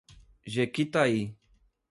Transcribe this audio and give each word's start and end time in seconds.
Jequitaí 0.53 1.37